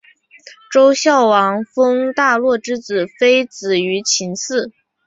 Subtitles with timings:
[0.71, 4.71] 周孝王封大骆之子非子于秦邑。